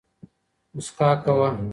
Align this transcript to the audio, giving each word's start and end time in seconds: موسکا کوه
موسکا 0.73 1.09
کوه 1.23 1.49